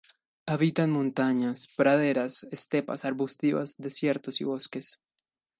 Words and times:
Habita 0.47 0.83
en 0.85 0.89
montañas, 0.89 1.67
praderas, 1.77 2.47
estepas 2.49 3.05
arbustivas, 3.05 3.75
desiertos 3.77 4.41
y 4.41 4.45
bosques. 4.45 4.97